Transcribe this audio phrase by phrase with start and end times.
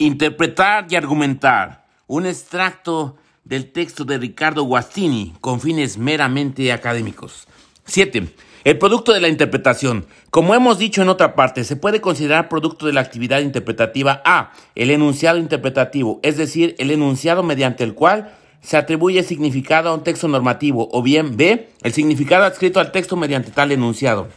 [0.00, 1.84] Interpretar y argumentar.
[2.06, 7.48] Un extracto del texto de Ricardo Guastini con fines meramente académicos.
[7.84, 8.28] 7.
[8.62, 10.06] El producto de la interpretación.
[10.30, 14.52] Como hemos dicho en otra parte, se puede considerar producto de la actividad interpretativa A,
[14.76, 20.04] el enunciado interpretativo, es decir, el enunciado mediante el cual se atribuye significado a un
[20.04, 24.28] texto normativo, o bien B, el significado adscrito al texto mediante tal enunciado.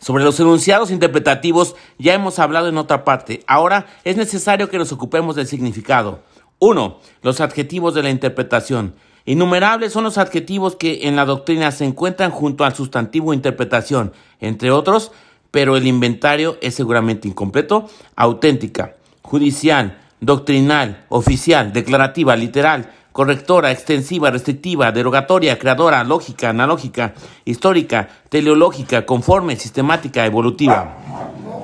[0.00, 3.42] Sobre los enunciados interpretativos ya hemos hablado en otra parte.
[3.46, 6.22] Ahora es necesario que nos ocupemos del significado.
[6.60, 6.98] 1.
[7.22, 8.94] Los adjetivos de la interpretación.
[9.24, 14.70] Innumerables son los adjetivos que en la doctrina se encuentran junto al sustantivo interpretación, entre
[14.70, 15.12] otros,
[15.50, 24.92] pero el inventario es seguramente incompleto, auténtica, judicial, doctrinal, oficial, declarativa, literal, correctora, extensiva, restrictiva,
[24.92, 30.96] derogatoria, creadora, lógica, analógica, histórica, teleológica, conforme, sistemática, evolutiva.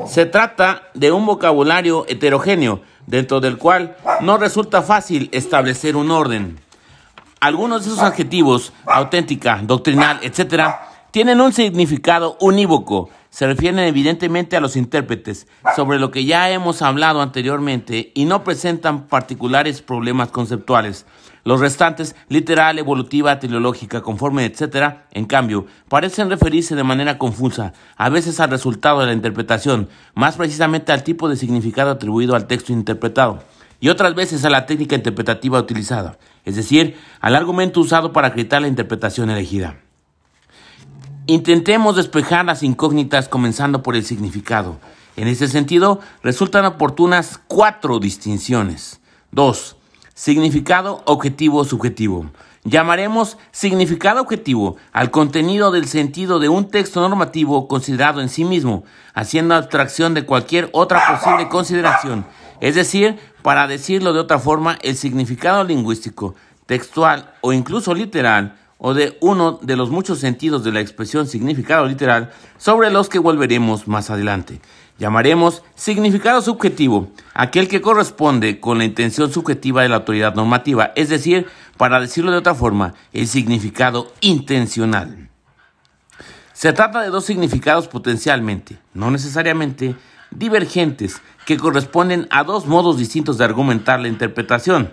[0.07, 6.59] Se trata de un vocabulario heterogéneo, dentro del cual no resulta fácil establecer un orden.
[7.41, 10.75] Algunos de esos adjetivos, auténtica, doctrinal, etc.,
[11.11, 13.11] tienen un significado unívoco.
[13.31, 18.45] Se refieren evidentemente a los intérpretes, sobre lo que ya hemos hablado anteriormente, y no
[18.45, 21.07] presentan particulares problemas conceptuales.
[21.45, 28.09] Los restantes, literal, evolutiva, teleológica, conforme, etc., en cambio, parecen referirse de manera confusa, a
[28.09, 32.73] veces al resultado de la interpretación, más precisamente al tipo de significado atribuido al texto
[32.73, 33.43] interpretado,
[33.79, 38.63] y otras veces a la técnica interpretativa utilizada, es decir, al argumento usado para acreditar
[38.63, 39.77] la interpretación elegida.
[41.27, 44.79] Intentemos despejar las incógnitas comenzando por el significado.
[45.17, 49.01] En ese sentido, resultan oportunas cuatro distinciones.
[49.31, 49.77] 2.
[50.17, 52.31] Significado objetivo subjetivo.
[52.63, 58.85] Llamaremos significado objetivo al contenido del sentido de un texto normativo considerado en sí mismo,
[59.13, 62.25] haciendo abstracción de cualquier otra posible consideración.
[62.61, 68.93] Es decir, para decirlo de otra forma, el significado lingüístico, textual o incluso literal, o
[68.93, 73.89] de uno de los muchos sentidos de la expresión significado literal, sobre los que volveremos
[73.89, 74.61] más adelante
[74.99, 81.09] llamaremos significado subjetivo, aquel que corresponde con la intención subjetiva de la autoridad normativa, es
[81.09, 85.29] decir, para decirlo de otra forma, el significado intencional.
[86.53, 89.97] Se trata de dos significados potencialmente, no necesariamente,
[90.31, 94.93] divergentes, que corresponden a dos modos distintos de argumentar la interpretación.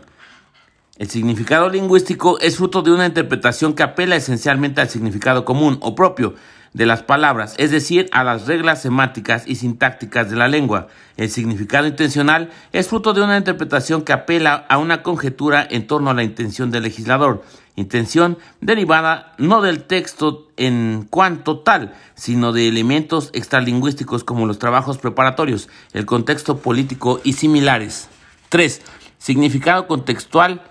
[1.02, 5.96] El significado lingüístico es fruto de una interpretación que apela esencialmente al significado común o
[5.96, 6.36] propio,
[6.74, 10.90] de las palabras, es decir, a las reglas semánticas y sintácticas de la lengua.
[11.18, 16.12] El significado intencional es fruto de una interpretación que apela a una conjetura en torno
[16.12, 17.44] a la intención del legislador,
[17.76, 25.00] intención derivada no del texto en cuanto tal, sino de elementos extralingüísticos como los trabajos
[25.00, 28.08] preparatorios, el contexto político y similares.
[28.50, 28.84] 3.
[29.18, 30.62] Significado contextual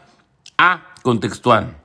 [0.61, 1.79] a contextual.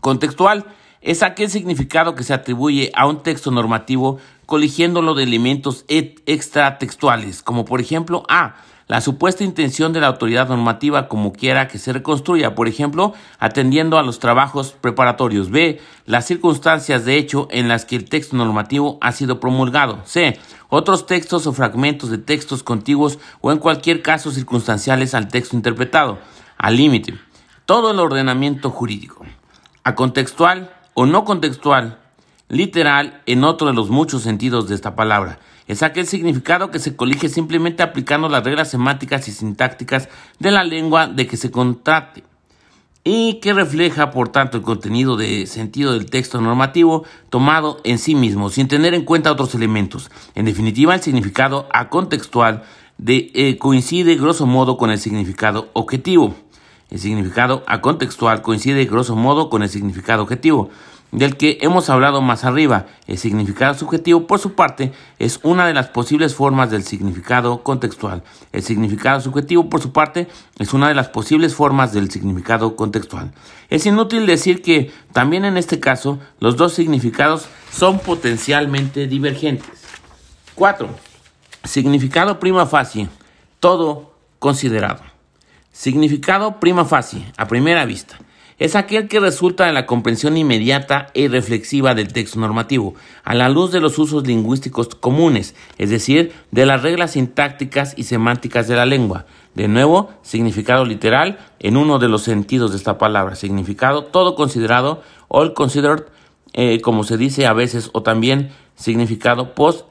[0.00, 0.66] Contextual
[1.00, 7.64] es aquel significado que se atribuye a un texto normativo coligiéndolo de elementos extratextuales, como
[7.64, 8.54] por ejemplo A.
[8.86, 13.98] La supuesta intención de la autoridad normativa como quiera que se reconstruya, por ejemplo, atendiendo
[13.98, 15.50] a los trabajos preparatorios.
[15.50, 15.80] B.
[16.06, 20.02] Las circunstancias de hecho en las que el texto normativo ha sido promulgado.
[20.04, 20.38] C.
[20.68, 26.20] Otros textos o fragmentos de textos contiguos o en cualquier caso circunstanciales al texto interpretado.
[26.56, 27.14] Al límite.
[27.66, 29.24] Todo el ordenamiento jurídico.
[29.84, 31.98] A contextual o no contextual,
[32.50, 35.38] literal en otro de los muchos sentidos de esta palabra.
[35.66, 40.62] Es aquel significado que se colige simplemente aplicando las reglas semánticas y sintácticas de la
[40.62, 42.22] lengua de que se contrate
[43.02, 48.14] y que refleja, por tanto, el contenido de sentido del texto normativo tomado en sí
[48.14, 50.10] mismo, sin tener en cuenta otros elementos.
[50.34, 52.64] En definitiva, el significado acontextual
[52.98, 56.34] de, eh, coincide grosso modo con el significado objetivo.
[56.90, 60.70] El significado acontextual coincide grosso modo con el significado objetivo,
[61.14, 62.86] del que hemos hablado más arriba.
[63.06, 68.22] El significado subjetivo, por su parte, es una de las posibles formas del significado contextual.
[68.52, 73.32] El significado subjetivo, por su parte, es una de las posibles formas del significado contextual.
[73.70, 79.70] Es inútil decir que, también en este caso, los dos significados son potencialmente divergentes.
[80.56, 80.88] 4.
[81.62, 83.08] Significado prima facie.
[83.60, 85.13] Todo considerado.
[85.74, 88.20] Significado prima facie, a primera vista,
[88.60, 92.94] es aquel que resulta de la comprensión inmediata y reflexiva del texto normativo,
[93.24, 98.04] a la luz de los usos lingüísticos comunes, es decir, de las reglas sintácticas y
[98.04, 99.26] semánticas de la lengua.
[99.56, 105.02] De nuevo, significado literal en uno de los sentidos de esta palabra, significado todo considerado,
[105.26, 106.04] all considered,
[106.52, 109.88] eh, como se dice a veces, o también significado post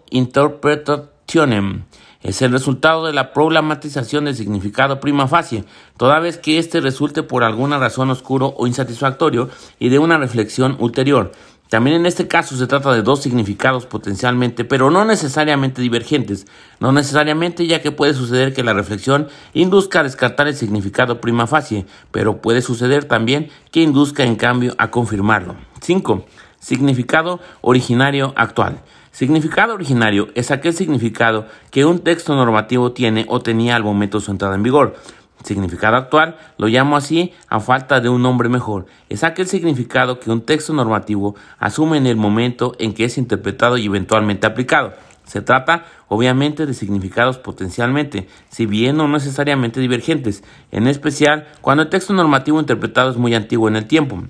[2.21, 5.65] es el resultado de la problematización del significado prima facie,
[5.97, 9.49] toda vez que éste resulte por alguna razón oscuro o insatisfactorio
[9.79, 11.31] y de una reflexión ulterior.
[11.69, 16.45] También en este caso se trata de dos significados potencialmente, pero no necesariamente divergentes,
[16.79, 21.47] no necesariamente ya que puede suceder que la reflexión induzca a descartar el significado prima
[21.47, 25.55] facie, pero puede suceder también que induzca en cambio a confirmarlo.
[25.81, 26.25] 5.
[26.59, 28.83] Significado originario actual.
[29.13, 34.25] Significado originario es aquel significado que un texto normativo tiene o tenía al momento de
[34.25, 34.95] su entrada en vigor.
[35.43, 38.87] Significado actual lo llamo así a falta de un nombre mejor.
[39.09, 43.77] Es aquel significado que un texto normativo asume en el momento en que es interpretado
[43.77, 44.93] y eventualmente aplicado.
[45.25, 51.89] Se trata, obviamente, de significados potencialmente, si bien no necesariamente divergentes, en especial cuando el
[51.89, 54.23] texto normativo interpretado es muy antiguo en el tiempo.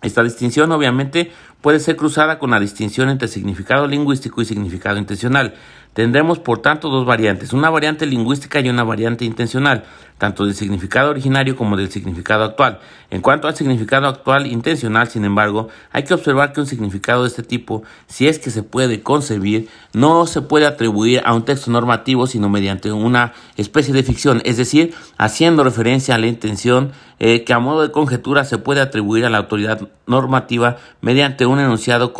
[0.00, 5.54] Esta distinción obviamente puede ser cruzada con la distinción entre significado lingüístico y significado intencional.
[5.92, 9.84] Tendremos por tanto dos variantes, una variante lingüística y una variante intencional,
[10.16, 12.78] tanto del significado originario como del significado actual.
[13.10, 17.28] En cuanto al significado actual intencional, sin embargo, hay que observar que un significado de
[17.28, 21.70] este tipo, si es que se puede concebir, no se puede atribuir a un texto
[21.70, 27.44] normativo, sino mediante una especie de ficción, es decir, haciendo referencia a la intención eh,
[27.44, 32.12] que a modo de conjetura se puede atribuir a la autoridad normativa mediante un enunciado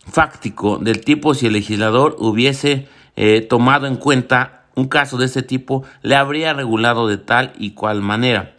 [0.00, 5.42] contrafáctico del tipo si el legislador hubiese eh, tomado en cuenta un caso de este
[5.42, 8.56] tipo, le habría regulado de tal y cual manera.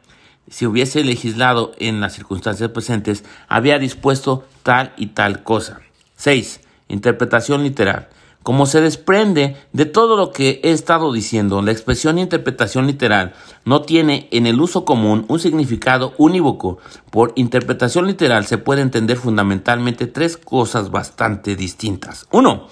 [0.50, 5.80] Si hubiese legislado en las circunstancias presentes, había dispuesto tal y tal cosa.
[6.18, 6.62] 6.
[6.90, 8.10] Interpretación literal.
[8.44, 13.34] Como se desprende de todo lo que he estado diciendo, la expresión interpretación literal
[13.66, 16.80] no tiene en el uso común un significado unívoco.
[17.12, 22.26] Por interpretación literal se puede entender fundamentalmente tres cosas bastante distintas.
[22.32, 22.68] Uno,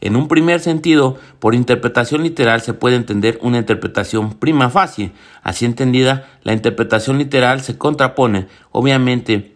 [0.00, 5.12] en un primer sentido, por interpretación literal se puede entender una interpretación prima facie.
[5.42, 9.54] Así entendida, la interpretación literal se contrapone, obviamente,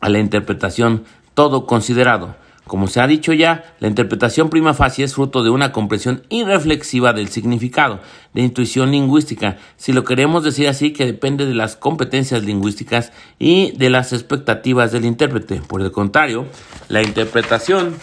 [0.00, 1.04] a la interpretación
[1.34, 2.34] todo considerado.
[2.66, 7.12] Como se ha dicho ya, la interpretación prima facie es fruto de una comprensión irreflexiva
[7.12, 8.00] del significado,
[8.34, 13.70] de intuición lingüística, si lo queremos decir así, que depende de las competencias lingüísticas y
[13.76, 15.60] de las expectativas del intérprete.
[15.60, 16.46] Por el contrario,
[16.88, 17.94] la interpretación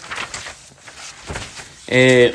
[1.86, 2.34] eh,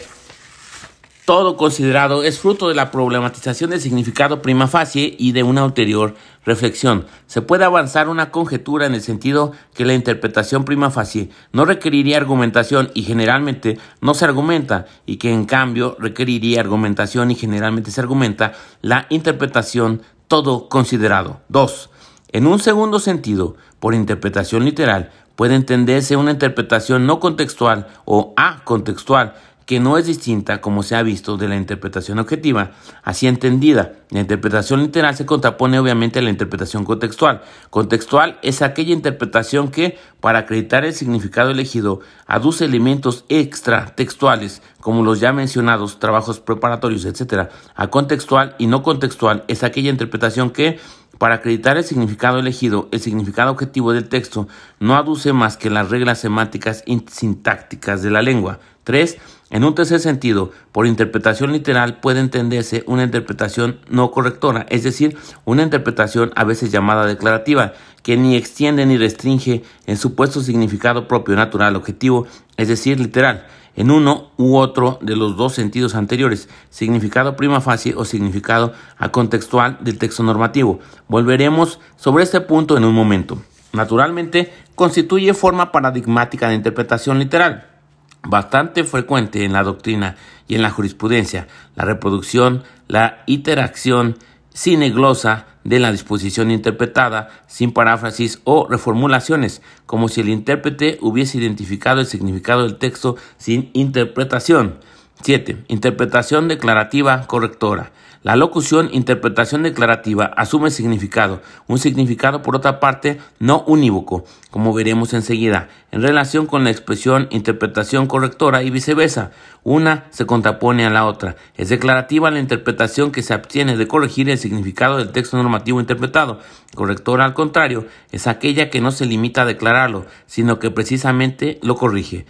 [1.29, 6.15] todo considerado es fruto de la problematización del significado prima facie y de una ulterior
[6.43, 7.05] reflexión.
[7.27, 12.17] Se puede avanzar una conjetura en el sentido que la interpretación prima facie no requeriría
[12.17, 18.01] argumentación y generalmente no se argumenta y que en cambio requeriría argumentación y generalmente se
[18.01, 21.41] argumenta la interpretación todo considerado.
[21.49, 21.91] 2.
[22.31, 29.35] En un segundo sentido, por interpretación literal, puede entenderse una interpretación no contextual o acontextual
[29.69, 32.71] que no es distinta, como se ha visto, de la interpretación objetiva,
[33.03, 33.93] así entendida.
[34.09, 37.43] La interpretación literal se contrapone obviamente a la interpretación contextual.
[37.69, 45.03] Contextual es aquella interpretación que, para acreditar el significado elegido, aduce elementos extra textuales, como
[45.03, 47.49] los ya mencionados trabajos preparatorios, etc.
[47.75, 50.79] A contextual y no contextual es aquella interpretación que,
[51.19, 54.47] para acreditar el significado elegido, el significado objetivo del texto
[54.79, 58.57] no aduce más que las reglas semánticas y sintácticas de la lengua.
[58.89, 59.19] 3.
[59.51, 65.17] En un tercer sentido, por interpretación literal puede entenderse una interpretación no correctora, es decir,
[65.43, 71.07] una interpretación a veces llamada declarativa, que ni extiende ni restringe en su puesto significado
[71.07, 76.47] propio, natural, objetivo, es decir, literal, en uno u otro de los dos sentidos anteriores,
[76.69, 80.79] significado prima facie o significado acontextual del texto normativo.
[81.07, 83.41] Volveremos sobre este punto en un momento.
[83.73, 87.78] Naturalmente, constituye forma paradigmática de interpretación literal
[88.23, 90.15] bastante frecuente en la doctrina
[90.47, 94.17] y en la jurisprudencia, la reproducción, la interacción
[94.53, 101.99] sineglosa de la disposición interpretada, sin paráfrasis o reformulaciones, como si el intérprete hubiese identificado
[101.99, 104.79] el significado del texto sin interpretación.
[105.21, 105.65] 7.
[105.67, 107.91] Interpretación declarativa correctora.
[108.21, 115.13] La locución interpretación declarativa asume significado, un significado por otra parte no unívoco, como veremos
[115.13, 119.31] enseguida, en relación con la expresión interpretación correctora y viceversa.
[119.63, 121.37] Una se contrapone a la otra.
[121.55, 126.39] Es declarativa la interpretación que se abstiene de corregir el significado del texto normativo interpretado.
[126.75, 131.77] Correctora, al contrario, es aquella que no se limita a declararlo, sino que precisamente lo
[131.77, 132.25] corrige.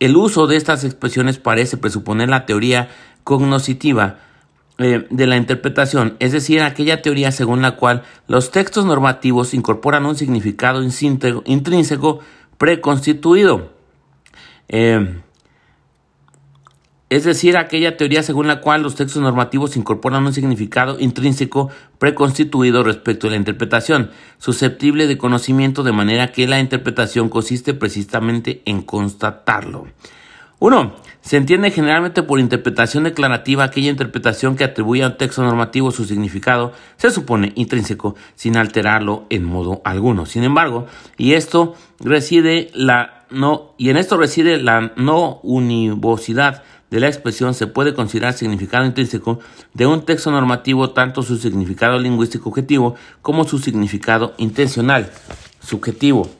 [0.00, 2.88] El uso de estas expresiones parece presuponer la teoría
[3.24, 4.20] cognoscitiva
[4.78, 10.06] eh, de la interpretación, es decir, aquella teoría según la cual los textos normativos incorporan
[10.06, 12.20] un significado intrínseco
[12.58, 13.72] preconstituido.
[14.68, 15.20] Eh,
[17.10, 22.84] es decir, aquella teoría según la cual los textos normativos incorporan un significado intrínseco preconstituido
[22.84, 28.82] respecto a la interpretación, susceptible de conocimiento de manera que la interpretación consiste precisamente en
[28.82, 29.86] constatarlo.
[30.60, 30.92] 1.
[31.20, 36.04] Se entiende generalmente por interpretación declarativa aquella interpretación que atribuye a un texto normativo su
[36.04, 40.26] significado, se supone intrínseco, sin alterarlo en modo alguno.
[40.26, 40.86] Sin embargo,
[41.16, 47.52] y esto reside la no, y en esto reside la no univocidad de la expresión
[47.52, 49.40] se puede considerar significado intrínseco
[49.74, 55.10] de un texto normativo tanto su significado lingüístico objetivo como su significado intencional
[55.60, 56.37] subjetivo.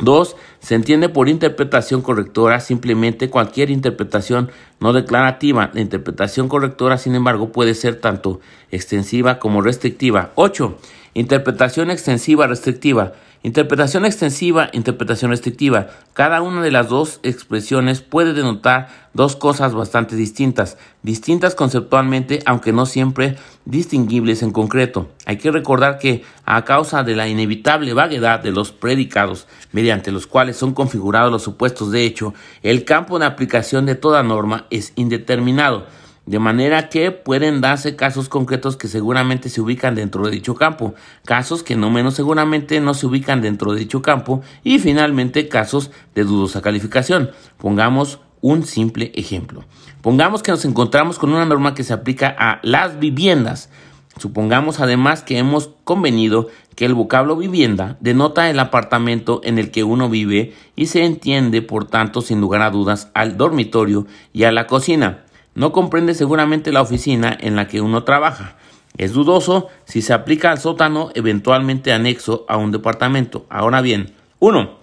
[0.00, 0.36] 2.
[0.60, 5.70] Se entiende por interpretación correctora simplemente cualquier interpretación no declarativa.
[5.72, 8.40] La interpretación correctora, sin embargo, puede ser tanto
[8.70, 10.32] extensiva como restrictiva.
[10.34, 10.76] 8.
[11.14, 13.12] Interpretación extensiva restrictiva.
[13.42, 15.88] Interpretación extensiva, interpretación restrictiva.
[16.12, 22.72] Cada una de las dos expresiones puede denotar dos cosas bastante distintas, distintas conceptualmente, aunque
[22.74, 25.08] no siempre distinguibles en concreto.
[25.24, 30.26] Hay que recordar que, a causa de la inevitable vaguedad de los predicados mediante los
[30.26, 34.92] cuales son configurados los supuestos de hecho, el campo de aplicación de toda norma es
[34.96, 35.86] indeterminado
[36.30, 40.94] de manera que pueden darse casos concretos que seguramente se ubican dentro de dicho campo,
[41.24, 45.90] casos que no menos seguramente no se ubican dentro de dicho campo y finalmente casos
[46.14, 47.32] de dudosa calificación.
[47.58, 49.64] Pongamos un simple ejemplo.
[50.02, 53.68] Pongamos que nos encontramos con una norma que se aplica a las viviendas.
[54.16, 56.46] Supongamos además que hemos convenido
[56.76, 61.60] que el vocablo vivienda denota el apartamento en el que uno vive y se entiende
[61.60, 66.72] por tanto sin lugar a dudas al dormitorio y a la cocina no comprende seguramente
[66.72, 68.56] la oficina en la que uno trabaja.
[68.96, 73.46] Es dudoso si se aplica al sótano eventualmente anexo a un departamento.
[73.48, 74.78] Ahora bien, 1.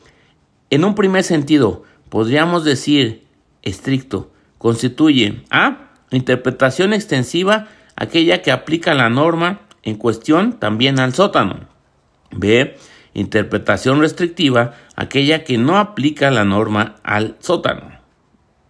[0.69, 3.25] En un primer sentido, podríamos decir
[3.61, 5.83] estricto, constituye A.
[6.09, 11.67] Interpretación extensiva, aquella que aplica la norma en cuestión también al sótano.
[12.31, 12.77] B.
[13.13, 17.91] Interpretación restrictiva, aquella que no aplica la norma al sótano.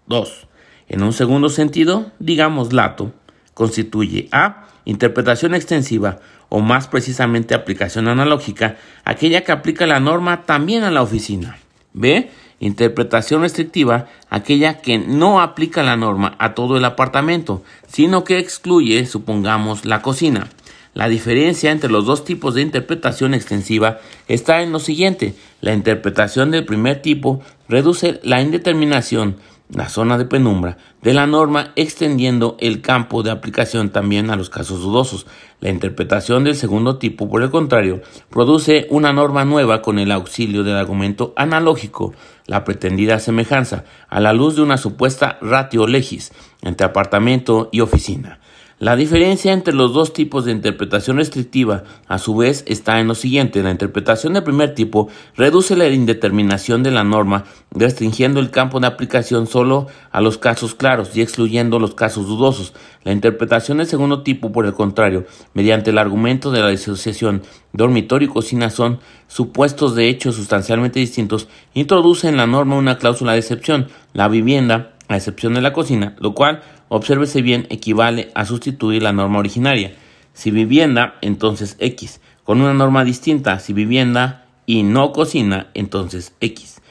[0.08, 0.48] 2.
[0.88, 3.12] En un segundo sentido, digamos lato,
[3.54, 4.68] constituye A.
[4.86, 11.02] Interpretación extensiva o más precisamente aplicación analógica, aquella que aplica la norma también a la
[11.02, 11.58] oficina.
[11.94, 12.30] B.
[12.60, 19.06] Interpretación restrictiva, aquella que no aplica la norma a todo el apartamento, sino que excluye,
[19.06, 20.48] supongamos, la cocina.
[20.94, 25.36] La diferencia entre los dos tipos de interpretación extensiva está en lo siguiente.
[25.62, 29.38] La interpretación del primer tipo reduce la indeterminación
[29.70, 34.50] la zona de penumbra de la norma extendiendo el campo de aplicación también a los
[34.50, 35.28] casos dudosos.
[35.60, 40.64] La interpretación del segundo tipo, por el contrario, produce una norma nueva con el auxilio
[40.64, 42.14] del argumento analógico,
[42.46, 46.32] la pretendida semejanza, a la luz de una supuesta ratio legis
[46.62, 48.40] entre apartamento y oficina.
[48.80, 53.16] La diferencia entre los dos tipos de interpretación restrictiva, a su vez, está en lo
[53.16, 53.64] siguiente.
[53.64, 58.86] La interpretación del primer tipo reduce la indeterminación de la norma, restringiendo el campo de
[58.86, 62.76] aplicación solo a los casos claros y excluyendo los casos dudosos.
[63.04, 67.42] La interpretación del segundo tipo, por el contrario, mediante el argumento de la disociación
[67.74, 73.32] dormitorio y cocina son supuestos de hechos sustancialmente distintos, introduce en la norma una cláusula
[73.32, 78.46] de excepción, la vivienda, a excepción de la cocina, lo cual obsérvese bien, equivale a
[78.46, 79.94] sustituir la norma originaria.
[80.34, 82.22] Si vivienda, entonces X.
[82.44, 86.82] Con una norma distinta, si vivienda y no cocina, entonces X.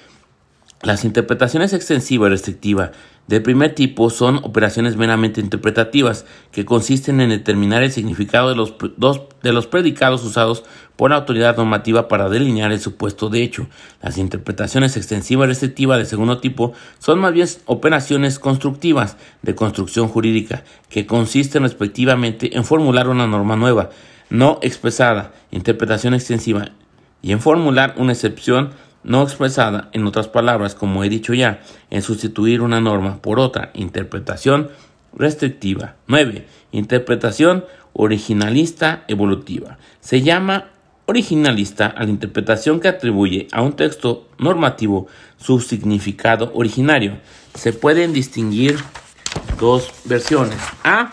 [0.82, 2.92] Las interpretaciones extensiva y restrictiva
[3.26, 8.74] del primer tipo son operaciones meramente interpretativas que consisten en determinar el significado de los,
[8.96, 10.64] dos, de los predicados usados
[10.94, 13.66] por la autoridad normativa para delinear el supuesto de hecho.
[14.00, 20.08] Las interpretaciones extensiva y restrictiva de segundo tipo son más bien operaciones constructivas de construcción
[20.08, 23.90] jurídica que consisten respectivamente en formular una norma nueva,
[24.30, 26.70] no expresada, interpretación extensiva,
[27.22, 28.70] y en formular una excepción
[29.06, 31.60] no expresada, en otras palabras, como he dicho ya,
[31.90, 34.70] en sustituir una norma por otra, interpretación
[35.14, 35.94] restrictiva.
[36.08, 36.46] 9.
[36.72, 39.78] Interpretación originalista evolutiva.
[40.00, 40.66] Se llama
[41.06, 45.06] originalista a la interpretación que atribuye a un texto normativo
[45.38, 47.18] su significado originario.
[47.54, 48.76] Se pueden distinguir
[49.58, 50.58] dos versiones.
[50.82, 51.12] A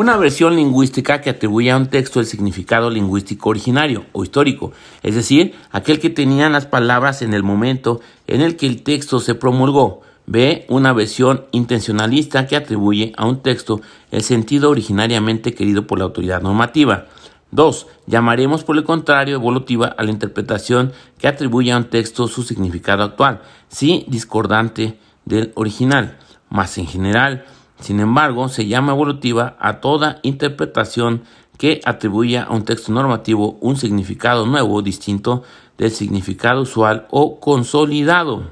[0.00, 5.14] una versión lingüística que atribuye a un texto el significado lingüístico originario o histórico, es
[5.14, 9.34] decir, aquel que tenían las palabras en el momento en el que el texto se
[9.34, 10.00] promulgó.
[10.24, 10.64] B.
[10.70, 16.40] Una versión intencionalista que atribuye a un texto el sentido originariamente querido por la autoridad
[16.40, 17.08] normativa.
[17.50, 17.86] 2.
[18.06, 23.02] Llamaremos por el contrario evolutiva a la interpretación que atribuye a un texto su significado
[23.02, 26.16] actual, si discordante del original.
[26.48, 27.44] más en general.
[27.80, 31.22] Sin embargo, se llama evolutiva a toda interpretación
[31.58, 35.42] que atribuya a un texto normativo un significado nuevo, distinto
[35.76, 38.50] del significado usual o consolidado.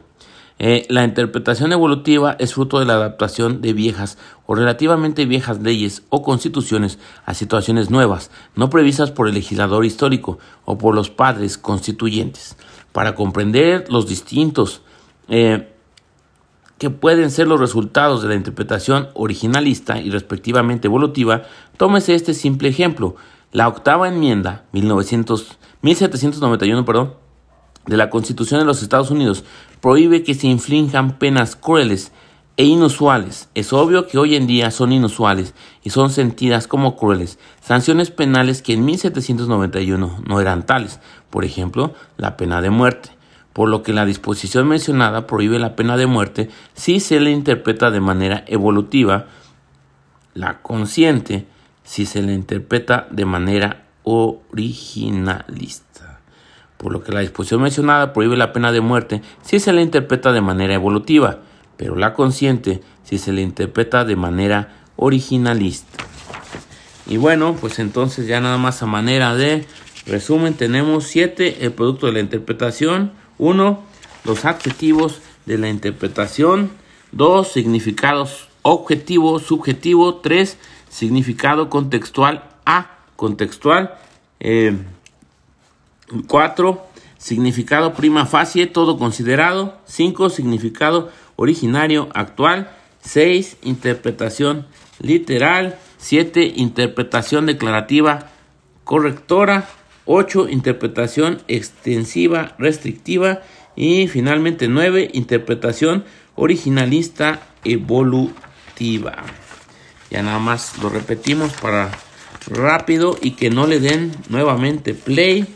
[0.58, 6.02] Eh, la interpretación evolutiva es fruto de la adaptación de viejas o relativamente viejas leyes
[6.08, 11.58] o constituciones a situaciones nuevas, no previstas por el legislador histórico o por los padres
[11.58, 12.56] constituyentes.
[12.92, 14.82] Para comprender los distintos
[15.28, 15.73] eh,
[16.78, 21.42] que pueden ser los resultados de la interpretación originalista y respectivamente evolutiva,
[21.76, 23.16] tómese este simple ejemplo.
[23.52, 27.14] La octava enmienda, 1900, 1791, perdón,
[27.87, 29.44] de la Constitución de los Estados Unidos
[29.80, 32.12] prohíbe que se inflinjan penas crueles
[32.56, 33.49] e inusuales.
[33.54, 37.38] Es obvio que hoy en día son inusuales y son sentidas como crueles.
[37.61, 41.00] Sanciones penales que en 1791 no eran tales.
[41.30, 43.17] Por ejemplo, la pena de muerte.
[43.58, 47.90] Por lo que la disposición mencionada prohíbe la pena de muerte si se le interpreta
[47.90, 49.26] de manera evolutiva,
[50.34, 51.48] la consciente
[51.82, 55.88] si se le interpreta de manera originalista
[56.76, 60.30] por lo que la disposición mencionada prohíbe la pena de muerte si se le interpreta
[60.30, 61.40] de manera evolutiva,
[61.76, 66.04] pero la consciente si se le interpreta de manera originalista.
[67.08, 69.66] Y bueno, pues entonces ya nada más a manera de
[70.06, 73.83] resumen tenemos siete el producto de la interpretación, uno
[74.25, 76.71] los adjetivos de la interpretación,
[77.12, 83.95] dos significados objetivo, subjetivo, tres significado contextual a contextual.
[84.40, 84.76] Eh,
[86.26, 86.87] 4.
[87.18, 89.78] Significado prima facie, todo considerado.
[89.87, 90.30] 5.
[90.30, 92.71] Significado originario actual.
[93.00, 93.59] 6.
[93.62, 94.66] Interpretación
[95.00, 95.78] literal.
[95.99, 96.52] 7.
[96.57, 98.30] Interpretación declarativa
[98.85, 99.68] correctora.
[100.08, 100.48] 8.
[100.48, 103.42] Interpretación extensiva restrictiva.
[103.76, 105.10] Y finalmente 9.
[105.12, 109.22] Interpretación originalista evolutiva.
[110.10, 111.90] Ya nada más lo repetimos para
[112.46, 115.46] rápido y que no le den nuevamente play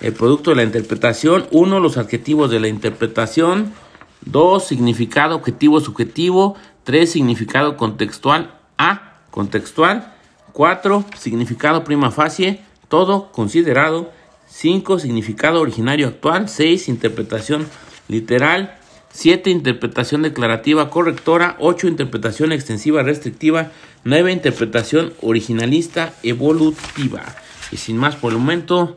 [0.00, 1.46] el producto de la interpretación.
[1.50, 3.72] Uno, los adjetivos de la interpretación.
[4.20, 6.56] Dos, significado objetivo subjetivo.
[6.84, 10.12] Tres, significado contextual A, contextual.
[10.52, 12.60] Cuatro, significado prima facie,
[12.94, 14.12] todo considerado.
[14.46, 16.48] Cinco, significado originario actual.
[16.48, 17.66] Seis, interpretación
[18.06, 18.78] literal.
[19.10, 21.56] Siete, interpretación declarativa correctora.
[21.58, 23.72] Ocho, interpretación extensiva restrictiva.
[24.04, 27.24] Nueve, interpretación originalista evolutiva.
[27.72, 28.94] Y sin más por el momento,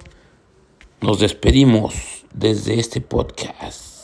[1.02, 1.96] nos despedimos
[2.36, 3.97] desde este podcast.